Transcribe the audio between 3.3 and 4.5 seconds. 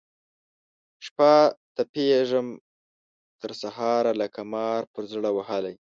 تر سهاره لکه